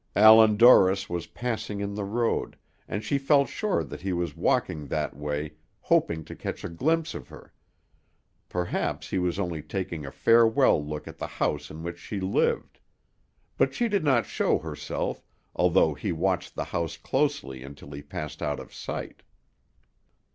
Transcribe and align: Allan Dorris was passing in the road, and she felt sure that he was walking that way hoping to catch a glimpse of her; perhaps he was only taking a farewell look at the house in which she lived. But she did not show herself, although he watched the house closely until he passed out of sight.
Allan 0.15 0.57
Dorris 0.57 1.11
was 1.11 1.27
passing 1.27 1.79
in 1.79 1.93
the 1.93 2.03
road, 2.03 2.57
and 2.87 3.03
she 3.05 3.19
felt 3.19 3.49
sure 3.49 3.83
that 3.83 4.01
he 4.01 4.13
was 4.13 4.35
walking 4.35 4.87
that 4.87 5.15
way 5.15 5.53
hoping 5.79 6.25
to 6.25 6.35
catch 6.35 6.63
a 6.63 6.69
glimpse 6.69 7.13
of 7.13 7.27
her; 7.27 7.53
perhaps 8.49 9.11
he 9.11 9.19
was 9.19 9.37
only 9.37 9.61
taking 9.61 10.03
a 10.03 10.11
farewell 10.11 10.83
look 10.83 11.07
at 11.07 11.19
the 11.19 11.27
house 11.27 11.69
in 11.69 11.83
which 11.83 11.99
she 11.99 12.19
lived. 12.19 12.79
But 13.59 13.75
she 13.75 13.87
did 13.87 14.03
not 14.03 14.25
show 14.25 14.57
herself, 14.57 15.23
although 15.55 15.93
he 15.93 16.11
watched 16.11 16.55
the 16.55 16.65
house 16.73 16.97
closely 16.97 17.61
until 17.63 17.91
he 17.91 18.01
passed 18.01 18.41
out 18.41 18.59
of 18.59 18.73
sight. 18.73 19.21